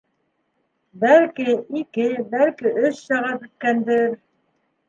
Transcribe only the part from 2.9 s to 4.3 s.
сәғәт үткәндер.